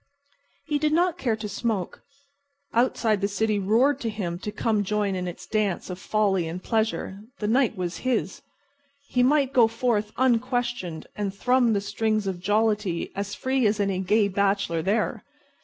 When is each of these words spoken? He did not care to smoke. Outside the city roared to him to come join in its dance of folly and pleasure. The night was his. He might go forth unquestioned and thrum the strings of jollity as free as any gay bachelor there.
He 0.65 0.79
did 0.79 0.93
not 0.93 1.19
care 1.19 1.35
to 1.35 1.47
smoke. 1.47 2.01
Outside 2.73 3.21
the 3.21 3.27
city 3.27 3.59
roared 3.59 3.99
to 3.99 4.09
him 4.09 4.39
to 4.39 4.51
come 4.51 4.83
join 4.83 5.13
in 5.13 5.27
its 5.27 5.45
dance 5.45 5.91
of 5.91 5.99
folly 5.99 6.47
and 6.47 6.63
pleasure. 6.63 7.19
The 7.37 7.47
night 7.47 7.75
was 7.77 7.97
his. 7.99 8.41
He 9.09 9.21
might 9.21 9.53
go 9.53 9.67
forth 9.67 10.11
unquestioned 10.17 11.05
and 11.15 11.31
thrum 11.31 11.73
the 11.73 11.81
strings 11.81 12.25
of 12.25 12.39
jollity 12.39 13.11
as 13.15 13.35
free 13.35 13.67
as 13.67 13.79
any 13.79 13.99
gay 13.99 14.27
bachelor 14.27 14.81
there. 14.81 15.23